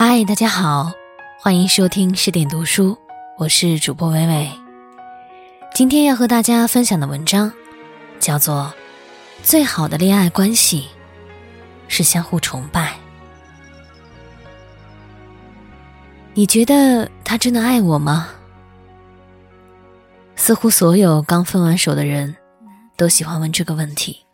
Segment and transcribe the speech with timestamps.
[0.00, 0.92] 嗨，大家好，
[1.40, 2.96] 欢迎收听十点读书，
[3.36, 4.48] 我是主播微微。
[5.74, 7.52] 今天要和大家分享的文章
[8.20, 8.72] 叫做
[9.42, 10.86] 《最好的恋爱关系
[11.88, 12.92] 是相互崇拜》。
[16.32, 18.28] 你觉得他真的爱我吗？
[20.36, 22.36] 似乎所有刚分完手的人
[22.96, 24.24] 都喜欢问这个问题，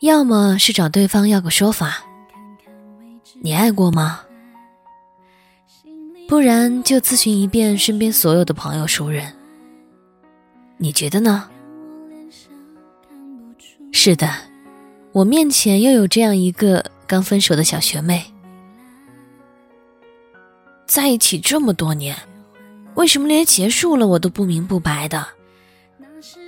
[0.00, 2.02] 要么是找对方要个说法。
[3.40, 4.20] 你爱过吗？
[6.28, 9.32] 不然就咨询一遍身边所有的朋友熟人。
[10.76, 11.48] 你觉得呢？
[13.92, 14.28] 是的，
[15.12, 18.24] 我面前又有这样一个刚分手的小学妹，
[20.86, 22.16] 在一起这么多年，
[22.94, 25.26] 为什么连结束了我都不明不白的？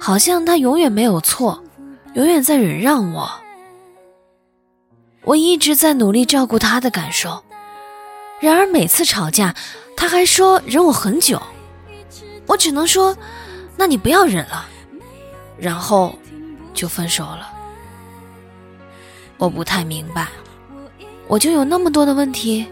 [0.01, 1.63] 好像他永远没有错，
[2.15, 3.31] 永远在忍让我。
[5.23, 7.43] 我一直在努力照顾他的感受，
[8.41, 9.55] 然而每次吵架，
[9.97, 11.41] 他还说忍我很久。
[12.47, 13.17] 我只能说，
[13.77, 14.67] 那你不要忍了，
[15.59, 16.19] 然后
[16.75, 17.49] 就分手了。
[19.37, 20.29] 我不太明白，
[21.29, 22.67] 我就有那么多的问题，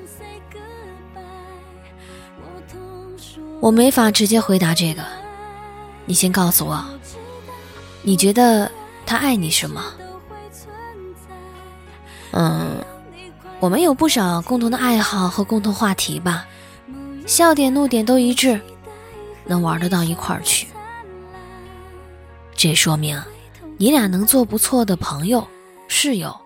[3.61, 5.05] 我没法直接回答这个。
[6.07, 6.85] 你先告诉我，
[8.03, 8.71] 你觉得
[9.07, 9.85] 他爱你什么？
[12.33, 12.85] 嗯，
[13.61, 16.47] 我们有不少共同的爱好和共同话题吧，
[17.27, 18.61] 笑点怒点都一致，
[19.45, 20.67] 能玩得到一块儿去。
[22.55, 23.23] 这说明
[23.77, 25.47] 你俩能做不错的朋友、
[25.87, 26.37] 室友。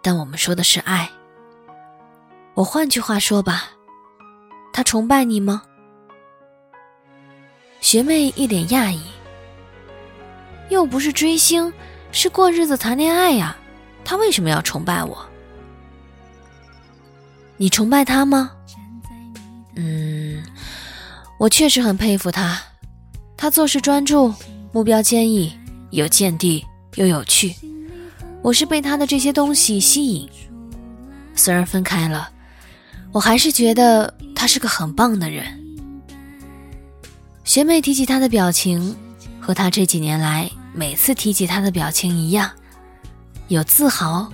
[0.00, 1.08] 但我们说的是爱。
[2.54, 3.70] 我换句话说吧，
[4.72, 5.62] 他崇拜你吗？
[7.80, 9.00] 学妹一脸讶异，
[10.68, 11.72] 又不是追星，
[12.10, 13.56] 是过日子谈恋爱呀。
[14.04, 15.26] 他为什么要崇拜我？
[17.56, 18.50] 你崇拜他吗？
[19.76, 20.42] 嗯，
[21.38, 22.60] 我确实很佩服他。
[23.36, 24.32] 他做事专注，
[24.72, 25.52] 目标坚毅，
[25.90, 26.64] 有见地
[26.96, 27.54] 又有趣。
[28.42, 30.28] 我是被他的这些东西吸引。
[31.34, 32.30] 虽然分开了，
[33.12, 35.44] 我还是觉得他是个很棒的人。
[37.44, 38.96] 学妹提起他的表情，
[39.40, 42.50] 和他这几年来每次提起他的表情一样。
[43.52, 44.30] 有自豪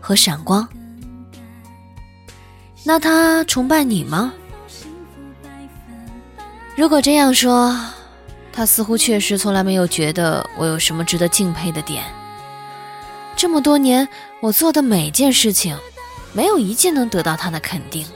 [0.00, 0.68] 和闪光，
[2.84, 4.32] 那他崇拜你吗？
[6.74, 7.78] 如果这样说，
[8.52, 12.04] 他似乎确实从来没有觉得我有什么值得敬佩的点。
[13.36, 14.08] 这么多年，
[14.40, 15.78] 我做的每件事情，
[16.32, 18.06] 没有一件能得到他的肯定。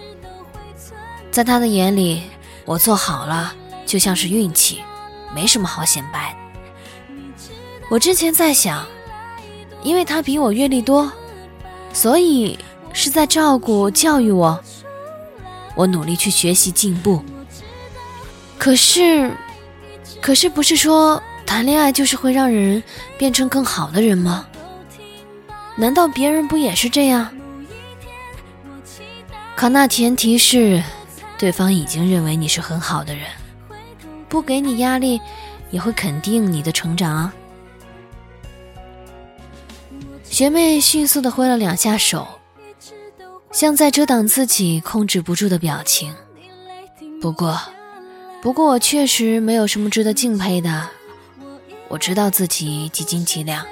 [1.31, 2.25] 在他的眼里，
[2.65, 3.55] 我做好了
[3.87, 4.83] 就像是运气，
[5.35, 6.37] 没什么好显摆。
[7.91, 8.87] 我之前在想。
[9.83, 11.11] 因为他比我阅历多，
[11.93, 12.59] 所以
[12.93, 14.59] 是在照顾教育我。
[15.75, 17.23] 我努力去学习进步。
[18.59, 19.31] 可是，
[20.21, 22.83] 可是不是说谈恋爱就是会让人
[23.17, 24.47] 变成更好的人吗？
[25.77, 27.31] 难道别人不也是这样？
[29.57, 30.83] 可那前提是，
[31.39, 33.25] 对方已经认为你是很好的人，
[34.29, 35.21] 不给你压力，
[35.71, 37.33] 也会肯定你的成长啊。
[40.31, 42.27] 学妹迅速的挥了两下手，
[43.51, 46.15] 像在遮挡自己控制不住的表情。
[47.21, 47.61] 不过，
[48.41, 50.89] 不过我确实没有什么值得敬佩的。
[51.89, 53.67] 我知道自己几斤几两，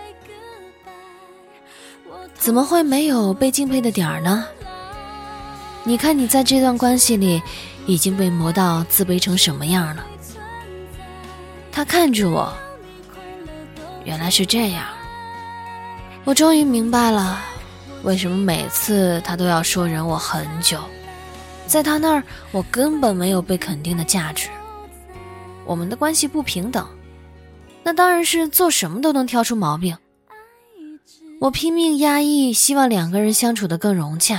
[2.35, 4.45] 怎么会没有被敬佩的点儿呢？
[5.85, 7.41] 你看你在这段关系里
[7.87, 10.05] 已经被磨到自卑成什么样了？
[11.71, 12.53] 他看着我，
[14.05, 14.85] 原来是这样。
[16.25, 17.41] 我终于明白了，
[18.03, 20.79] 为什么每次他都要说忍我很久，
[21.67, 24.51] 在他那儿我根本没有被肯定的价值。
[25.65, 26.87] 我们的关系不平等，
[27.83, 29.97] 那当然是做什么都能挑出毛病。
[31.41, 34.39] 我拼命压抑，希望两个人相处的更融洽；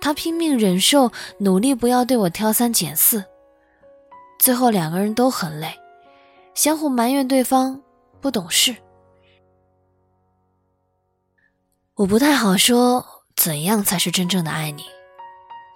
[0.00, 3.24] 他拼命忍受，努力不要对我挑三拣四。
[4.38, 5.72] 最后两个人都很累，
[6.54, 7.80] 相互埋怨对方
[8.20, 8.74] 不懂事。
[11.96, 13.06] 我不太好说
[13.36, 14.82] 怎样才是真正的爱你，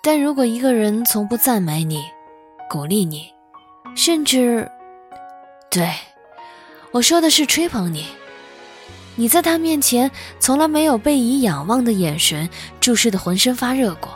[0.02, 2.02] 但如果一个人从不赞美你、
[2.68, 3.32] 鼓励你，
[3.94, 4.68] 甚至，
[5.70, 5.88] 对
[6.90, 8.04] 我说的是吹捧你，
[9.14, 10.10] 你在他面前
[10.40, 12.50] 从来没有被以仰望的眼神
[12.80, 14.10] 注视的浑身发热过，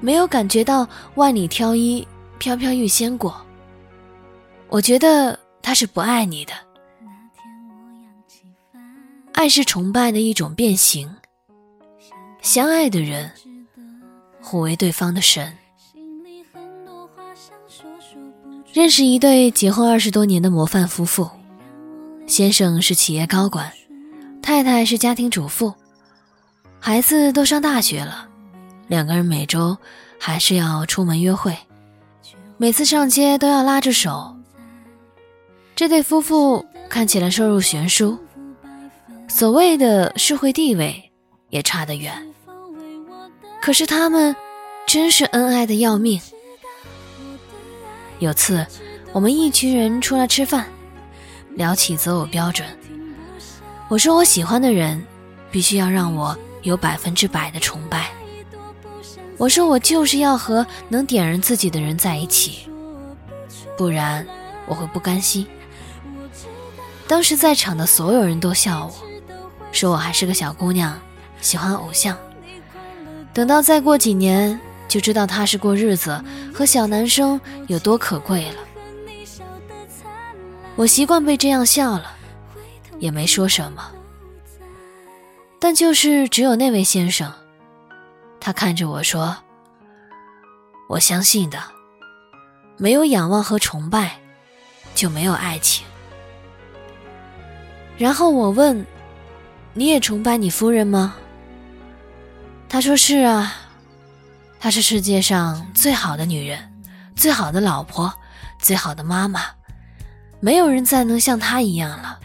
[0.00, 2.06] 没有感觉到万里挑一、
[2.36, 3.34] 飘飘欲仙过，
[4.68, 6.52] 我觉得他是不爱你的。
[9.38, 11.08] 爱是崇拜的一种变形。
[12.42, 13.30] 相爱的人，
[14.40, 15.56] 互为对方的神。
[18.72, 21.30] 认识一对结婚二十多年的模范夫妇，
[22.26, 23.72] 先生是企业高管，
[24.42, 25.72] 太太是家庭主妇，
[26.80, 28.28] 孩子都上大学了，
[28.88, 29.78] 两个人每周
[30.18, 31.56] 还是要出门约会，
[32.56, 34.36] 每次上街都要拉着手。
[35.76, 38.18] 这对夫妇看起来收入悬殊，
[39.28, 41.12] 所谓的社会地位
[41.50, 42.12] 也差得远，
[43.60, 44.34] 可是他们
[44.86, 46.20] 真是恩爱的要命。
[48.18, 48.66] 有次，
[49.12, 50.66] 我们一群人出来吃饭，
[51.54, 52.66] 聊起择偶标准。
[53.88, 55.06] 我说我喜欢的人，
[55.52, 58.10] 必须要让我有百分之百的崇拜。
[59.36, 62.68] 我说我就是要和能点燃自己的人在一起，
[63.76, 64.26] 不然
[64.66, 65.46] 我会不甘心。
[67.06, 69.07] 当时在场的所有人都笑我，
[69.72, 70.98] 说我还是个小姑娘，
[71.40, 72.16] 喜欢偶像。
[73.32, 74.58] 等到再过几年。
[74.88, 78.56] 就知道踏实过日子和小男生有多可贵了。
[80.76, 82.12] 我习惯被这样笑了，
[82.98, 83.92] 也没说什么。
[85.58, 87.30] 但就是只有那位先生，
[88.40, 89.36] 他看着我说
[90.88, 91.58] ：“我相信的，
[92.78, 94.18] 没有仰望和崇拜，
[94.94, 95.84] 就没有爱情。”
[97.98, 98.86] 然后我问
[99.78, 101.14] ：“你也崇拜你夫人吗？”
[102.68, 103.54] 他说：“是啊。”
[104.58, 106.58] 她是世界上最好的女人，
[107.14, 108.12] 最好的老婆，
[108.58, 109.42] 最好的妈妈，
[110.40, 112.18] 没有人再能像她一样了。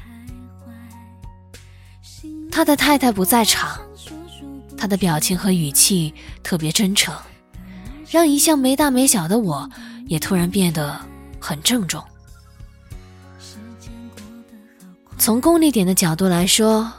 [2.52, 3.80] 他的太太不在场，
[4.76, 7.14] 他的表情和语气特别真诚，
[8.10, 9.70] 让一向没大没小的我
[10.08, 11.00] 也突然变得
[11.40, 12.04] 很郑重。
[15.20, 16.92] 从功利点的角度来说，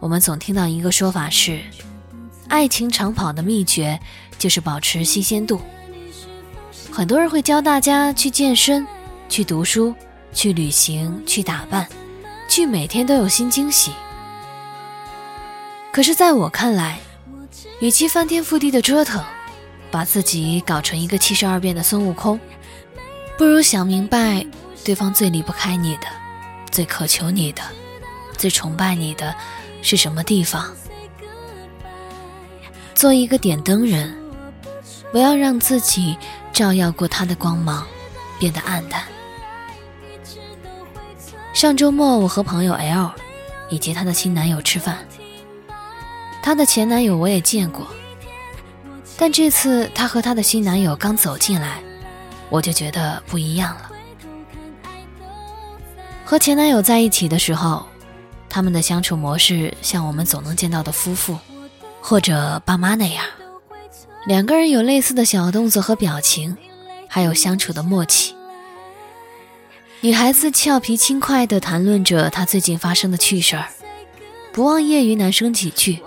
[0.00, 1.60] 我们总听到一个说法是，
[2.48, 4.00] 爱情长跑的秘诀。
[4.40, 5.60] 就是保持新鲜度。
[6.90, 8.86] 很多人会教大家去健身、
[9.28, 9.94] 去读书、
[10.32, 11.86] 去旅行、去打扮，
[12.48, 13.92] 去每天都有新惊喜。
[15.92, 17.00] 可是，在我看来，
[17.82, 19.22] 与其翻天覆地的折腾，
[19.90, 22.40] 把自己搞成一个七十二变的孙悟空，
[23.36, 24.46] 不如想明白
[24.82, 26.06] 对方最离不开你的、
[26.70, 27.60] 最渴求你的、
[28.38, 29.36] 最崇拜你的
[29.82, 30.70] 是什么地方，
[32.94, 34.16] 做一个点灯人。
[35.12, 36.16] 不要让自己
[36.52, 37.84] 照耀过他的光芒，
[38.38, 39.02] 变得暗淡。
[41.52, 43.10] 上周末，我和朋友 L
[43.68, 44.98] 以及她的新男友吃饭。
[46.40, 47.84] 她的前男友我也见过，
[49.18, 51.82] 但这次她和她的新男友刚走进来，
[52.48, 53.90] 我就觉得不一样了。
[56.24, 57.84] 和前男友在一起的时候，
[58.50, 61.38] 他们的相处模式像我们总能见到的夫妇
[62.02, 63.24] 或者爸妈那样。
[64.26, 66.56] 两个人有类似的小动作和表情，
[67.08, 68.34] 还有相处的默契。
[70.02, 73.68] 女孩子俏皮轻快地谈论着她最近发生的趣事儿，
[74.52, 76.02] 不忘揶揄男生几句。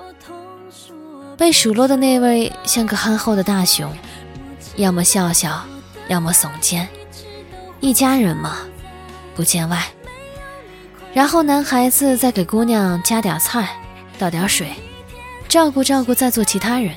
[1.38, 3.92] 被数落的那位像个憨厚的大熊，
[4.76, 5.64] 要么笑笑，
[6.08, 6.88] 要么耸肩。
[7.80, 8.60] 一家人嘛，
[9.36, 9.88] 不见外。
[11.14, 13.80] 然后男孩子再给姑娘夹点菜，
[14.18, 14.74] 倒点水，
[15.48, 16.96] 照顾照顾在座其他人。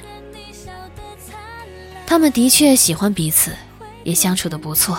[2.07, 3.55] 他们的确喜欢彼此，
[4.05, 4.99] 也相处的不错。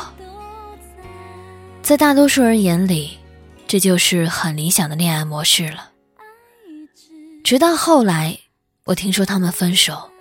[1.82, 3.18] 在大多数人眼里，
[3.66, 5.92] 这就是很理想的恋爱模式了。
[7.44, 8.38] 直到后来，
[8.84, 10.12] 我听说他们分手。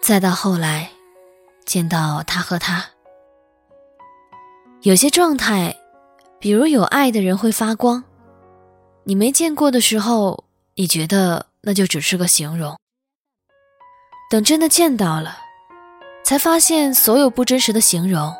[0.00, 0.90] 再到后来，
[1.64, 2.86] 见到他和他，
[4.80, 5.76] 有些状态，
[6.42, 8.02] 比如有爱的人会发光，
[9.04, 10.42] 你没见过的时候，
[10.74, 12.76] 你觉得那就只是个形容。
[14.28, 15.38] 等真的见到了。
[16.24, 18.34] 才发现，所有不真实的形容，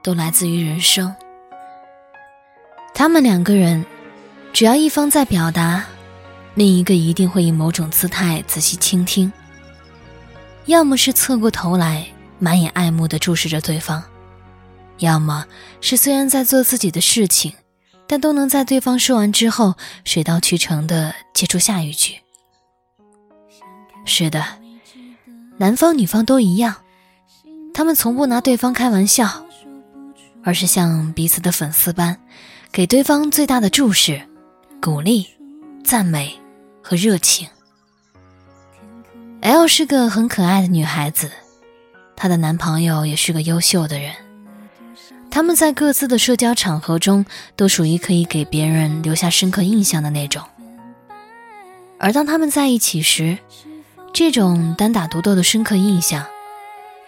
[0.00, 1.12] 都来自于人生。
[2.94, 3.84] 他们两个人，
[4.52, 5.84] 只要一方在表达，
[6.54, 9.32] 另一个一定会以某种姿态仔细倾听。
[10.66, 12.06] 要么是侧过头来，
[12.38, 14.00] 满眼爱慕地注视着对方；
[14.98, 15.46] 要么
[15.80, 17.52] 是虽然在做自己的事情，
[18.06, 19.74] 但都能在对方说完之后，
[20.04, 22.16] 水到渠成地接出下一句。
[24.04, 24.44] 是的，
[25.58, 26.76] 男方女方都一样。
[27.74, 29.46] 他们从不拿对方开玩笑，
[30.42, 32.18] 而是像彼此的粉丝般，
[32.72, 34.20] 给对方最大的注视、
[34.80, 35.28] 鼓励、
[35.84, 36.36] 赞美
[36.82, 37.46] 和热情。
[39.42, 41.30] L 是个很可爱的女孩子，
[42.16, 44.12] 她的男朋友也是个优秀的人。
[45.30, 50.42] 他们在各自的社交场合中都属于可以给别人留下深刻印象的那种。
[51.98, 53.38] 而当他们在一起时，
[54.12, 56.26] 这种单打独斗的深刻印象，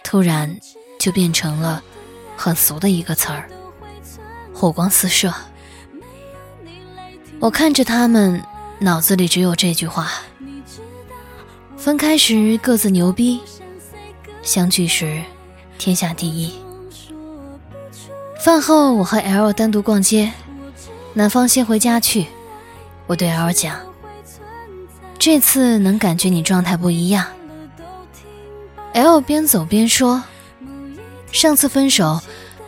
[0.03, 0.57] 突然
[0.99, 1.83] 就变成了
[2.37, 3.49] 很俗的一个词儿——
[4.53, 5.33] 火光四射。
[7.39, 8.41] 我看着他们，
[8.79, 10.11] 脑子里只有这句话：
[11.75, 13.41] 分开时各自牛逼，
[14.43, 15.21] 相聚时
[15.77, 16.60] 天下第一。
[18.41, 20.33] 饭后，我和 L 单独逛街，
[21.13, 22.25] 男方先回家去。
[23.05, 23.79] 我对 L 讲
[25.19, 27.27] ：“这次能感觉你状态不一样。
[28.93, 30.23] ”L 边走边说
[31.31, 32.19] ：“上次分手，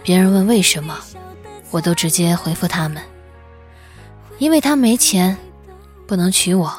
[0.04, 0.96] 别人问为什么，
[1.72, 3.02] 我都直接回复他们，
[4.38, 5.36] 因为他没钱，
[6.06, 6.72] 不能娶我。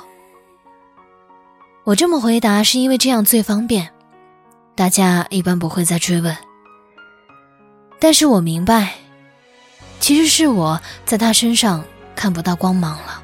[1.83, 3.91] 我这么回答是因为这样最方便，
[4.77, 6.37] 大家一般不会再追问。
[8.05, 8.97] 但是我明白，
[9.99, 11.83] 其实是我在他身上
[12.15, 13.23] 看不到光芒了。”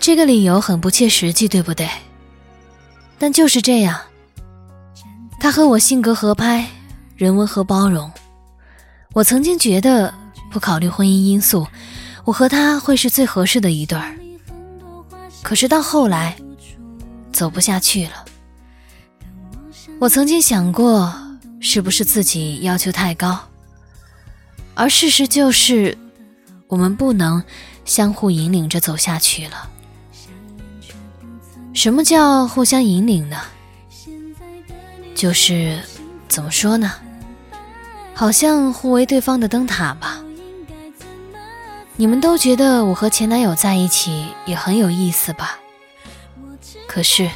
[0.00, 1.88] 这个理由很不切实际，对不对？
[3.20, 4.00] 但就是这样，
[5.38, 6.66] 他和我性格合拍，
[7.14, 8.10] 人温和包容。
[9.12, 10.12] 我曾经觉得，
[10.50, 11.64] 不考虑婚姻因素，
[12.24, 14.18] 我和他会是最合适的一对儿。
[15.44, 16.36] 可是到后来，
[17.32, 18.24] 走不下去了。
[20.00, 21.14] 我曾经想过，
[21.60, 23.38] 是不是自己要求太高？
[24.74, 25.96] 而事实就是，
[26.66, 27.44] 我们不能
[27.84, 29.68] 相互引领着走下去了。
[31.74, 33.36] 什么叫互相引领呢？
[35.14, 35.78] 就是
[36.28, 36.92] 怎么说呢？
[38.14, 40.22] 好像互为对方的灯塔吧。
[41.96, 45.58] 你们都觉得我和前男友在一起也很有意思吧？
[46.86, 47.30] 可是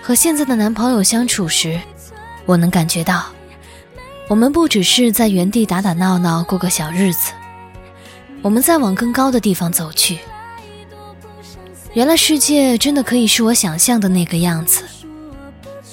[0.00, 1.80] 和现在的男朋友相处时，
[2.46, 3.26] 我能感觉到，
[4.30, 7.32] 我们不只是在原地打打闹闹过个小日子，
[8.42, 10.20] 我们在往更高的地方走去。
[11.94, 14.84] 原来世界真的可以是我想象的那个样子，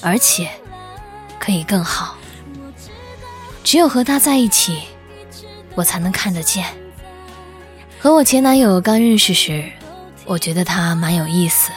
[0.02, 0.48] 而且
[1.40, 2.16] 可以更好。
[3.64, 4.84] 只有和他在一起，
[5.74, 6.64] 我才能看得见。
[7.98, 9.68] 和我前男友刚认识时，
[10.26, 11.72] 我觉得他蛮有意思，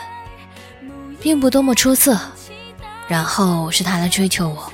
[1.23, 2.21] 并不多么出色。
[3.09, 4.71] 然后是他来追求我，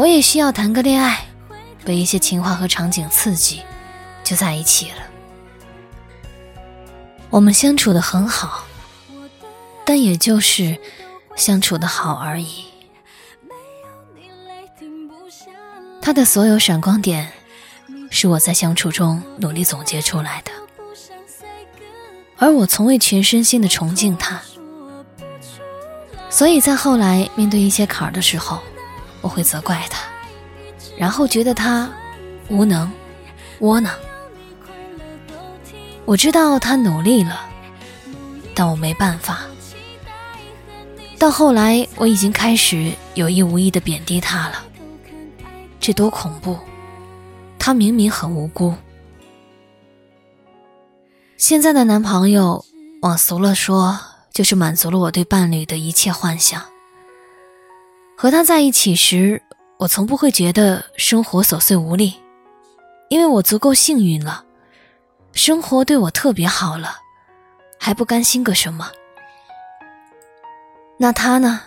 [0.00, 1.26] 我也需要谈个恋爱，
[1.84, 3.60] 被一些情话和场景刺激，
[4.24, 4.96] 就在一起了。
[7.28, 8.64] 我们相处的很好，
[9.84, 10.78] 但也就是
[11.36, 12.64] 相处的好而已。
[16.00, 17.30] 他的所有闪光点，
[18.08, 20.50] 是我在相处中努力总结出来的，
[22.38, 24.40] 而我从未全身心的崇敬他。
[26.30, 28.62] 所以在后来面对一些坎儿的时候，
[29.20, 30.02] 我会责怪他，
[30.96, 31.90] 然后觉得他
[32.48, 32.90] 无能、
[33.60, 33.92] 窝囊。
[36.04, 37.40] 我知道他努力了，
[38.54, 39.40] 但我没办法。
[41.18, 44.64] 到后来，我已经开始有意无意的贬低他了。
[45.78, 46.58] 这多恐怖！
[47.58, 48.74] 他明明很无辜。
[51.36, 52.64] 现在的男朋友，
[53.02, 53.98] 往俗了说，
[54.32, 56.62] 就是满足了我对伴侣的一切幻想。
[58.22, 59.42] 和他在一起时，
[59.78, 62.12] 我从不会觉得生活琐碎无力，
[63.08, 64.44] 因为我足够幸运了。
[65.32, 66.98] 生活对我特别好了，
[67.78, 68.90] 还不甘心个什么？
[70.98, 71.62] 那他呢？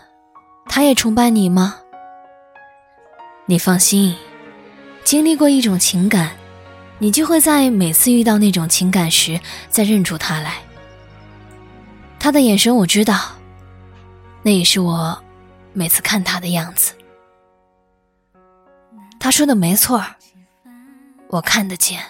[0.68, 1.78] 他也崇拜你吗？
[3.48, 4.16] 你放心，
[5.04, 6.36] 经历过一种情感，
[7.00, 9.40] 你就会在每次遇到那种情感时
[9.72, 10.58] 再认出他来。
[12.20, 13.32] 他的眼神我知道，
[14.44, 15.18] 那也是我
[15.74, 16.94] 每次看他的样子。
[19.20, 20.04] 他说的没错，
[21.28, 22.02] 我看得见。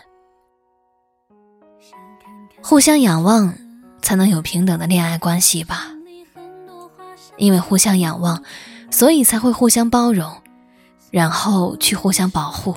[2.61, 3.53] 互相仰望，
[4.01, 5.89] 才能有平等的恋爱关系吧。
[7.37, 8.43] 因为互相仰望，
[8.91, 10.31] 所以才会互相包容，
[11.11, 12.75] 然后去互相保护。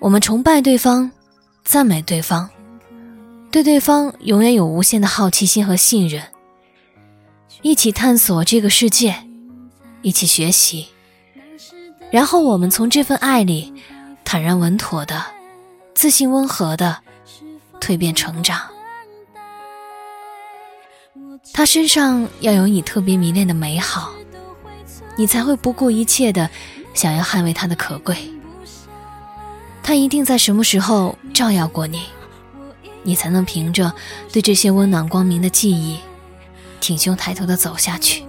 [0.00, 1.10] 我们崇拜对方，
[1.64, 2.48] 赞美对方，
[3.50, 6.22] 对对方永远有无限的好奇心和信任，
[7.62, 9.14] 一起探索这个世界，
[10.02, 10.88] 一起学习，
[12.10, 13.74] 然后我们从这份爱里，
[14.24, 15.24] 坦然稳妥的，
[15.94, 16.98] 自信温和的。
[17.80, 18.60] 蜕变成长，
[21.52, 24.12] 他身上要有你特别迷恋的美好，
[25.16, 26.50] 你才会不顾一切的
[26.92, 28.16] 想要捍卫他的可贵。
[29.80, 32.02] 他一定在什么时候照耀过你，
[33.04, 33.94] 你才能凭着
[34.32, 35.98] 对这些温暖光明的记忆，
[36.80, 38.24] 挺胸抬头的走下去。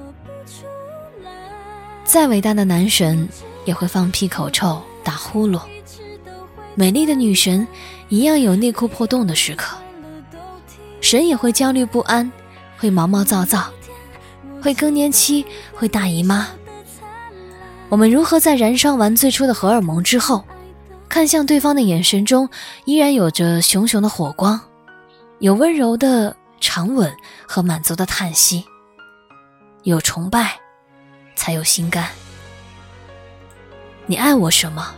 [2.03, 3.27] 再伟大的男神
[3.65, 5.61] 也会放屁口臭打呼噜，
[6.75, 7.67] 美丽的女神。
[8.11, 9.77] 一样有内裤破洞的时刻，
[10.99, 12.31] 神也会焦虑不安，
[12.75, 13.69] 会毛毛躁躁，
[14.59, 16.47] 会更年期，会大姨妈。
[17.87, 20.43] 我们如何在燃烧完最初的荷尔蒙之后，
[21.07, 22.49] 看向对方的眼神中
[22.85, 24.59] 依然有着熊熊的火光，
[25.37, 27.15] 有温柔的长吻
[27.47, 28.65] 和满足的叹息，
[29.83, 30.59] 有崇拜，
[31.35, 32.07] 才有心甘。
[34.05, 34.95] 你爱我什么？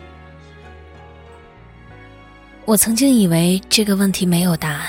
[2.65, 4.87] 我曾经以为这个问题没有答案，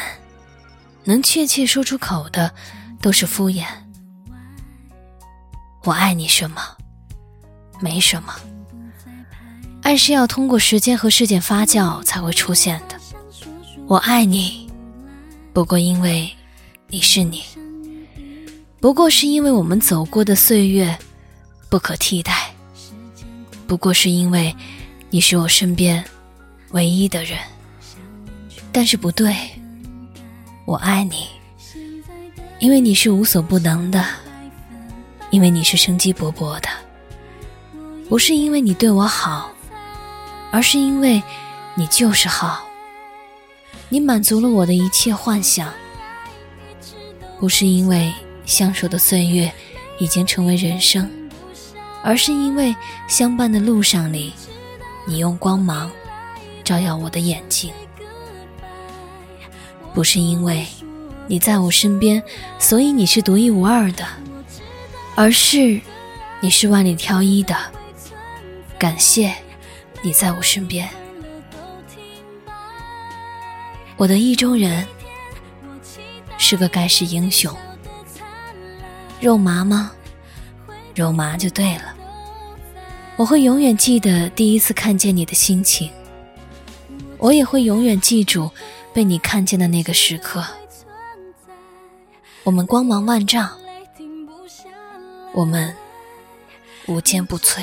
[1.05, 2.53] 能确切说出口的
[3.01, 3.65] 都是敷衍。
[5.85, 6.63] 我爱你什么？
[7.81, 8.35] 没什么。
[9.83, 12.97] 爱是要通过时间和事件发酵才会出现的。
[13.89, 14.71] 我爱你，
[15.53, 16.33] 不过因为
[16.93, 17.43] 你是你，
[18.79, 20.95] 不过是因为我们走过的岁月
[21.71, 22.53] 不可替代，
[23.67, 24.55] 不过是因为
[25.09, 26.05] 你是我身边
[26.73, 27.39] 唯一的人。
[28.71, 29.35] 但是不对，
[30.67, 31.29] 我爱你，
[32.59, 34.05] 因为你是无所不能的。
[35.31, 36.69] 因为你是生机勃勃的，
[38.07, 39.51] 不是因为你对我好，
[40.51, 41.23] 而是因为
[41.75, 42.69] 你就是好。
[43.89, 45.73] 你满足了我的一切幻想，
[47.43, 48.15] 不是因为
[48.47, 49.53] 相守的岁月
[49.99, 51.11] 已经成为人生，
[52.01, 52.73] 而是因为
[53.09, 54.33] 相伴的路上里，
[55.09, 55.91] 你用光芒
[56.63, 57.73] 照耀我的眼睛。
[59.93, 60.65] 不是因为
[61.27, 62.23] 你在我身边，
[62.61, 64.07] 所以你是独一无二的。
[65.17, 65.81] 而是，
[66.39, 67.57] 你是万里挑一的。
[68.79, 69.35] 感谢，
[70.01, 70.89] 你在我身边。
[73.97, 74.87] 我的意中人
[76.53, 77.51] 是个盖世英雄。
[79.23, 79.91] 肉麻吗？
[80.95, 81.95] 肉麻就对了。
[83.17, 85.91] 我会永远记得第一次看见你的心情。
[87.17, 88.51] 我也会永远记住
[88.93, 90.45] 被你看见的那个时刻。
[92.45, 93.51] 我们光芒万丈。
[95.33, 95.75] 我们
[96.85, 97.63] 无坚不摧，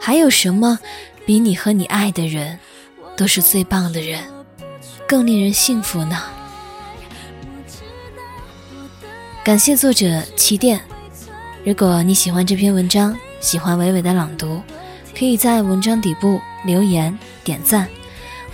[0.00, 0.80] 还有什么
[1.24, 2.58] 比你和你爱的人
[3.16, 4.24] 都是最棒的人，
[5.06, 6.20] 更令人幸福呢？
[9.44, 10.80] 感谢作者起点。
[11.64, 14.62] 如果你喜欢这篇文章，喜欢伟伟的朗读，
[15.16, 17.86] 可以在文章底部留言点赞。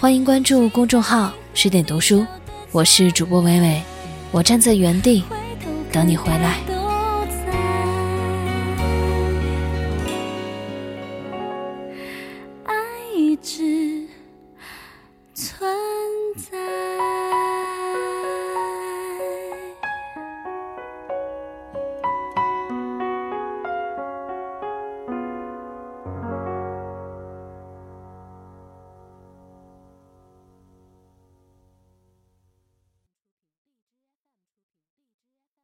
[0.00, 2.26] 欢迎关注公众号十点读书，
[2.72, 3.80] 我是主播伟伟，
[4.32, 5.22] 我站在原地
[5.92, 6.79] 等你回来。